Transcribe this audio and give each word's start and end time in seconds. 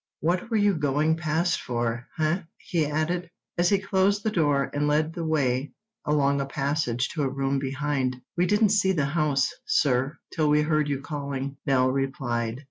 "What 0.19 0.49
were 0.49 0.57
you 0.57 0.73
going 0.73 1.15
past 1.15 1.61
for, 1.61 2.07
eh?" 2.17 2.39
he 2.57 2.87
added, 2.87 3.29
as 3.59 3.69
he 3.69 3.77
closed 3.77 4.23
the 4.23 4.31
door 4.31 4.71
and 4.73 4.87
led 4.87 5.13
the 5.13 5.23
way 5.23 5.73
along 6.07 6.41
a 6.41 6.47
passage 6.47 7.09
to 7.09 7.21
a 7.21 7.29
room 7.29 7.59
behind. 7.59 8.19
"We 8.35 8.47
didn't 8.47 8.69
see 8.69 8.93
the 8.93 9.05
house, 9.05 9.53
sir, 9.63 10.17
till 10.33 10.49
we 10.49 10.63
heard 10.63 10.89
you 10.89 11.01
calling," 11.01 11.57
Nell 11.67 11.91
replied. 11.91 12.59